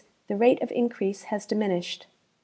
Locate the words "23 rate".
0.29-0.61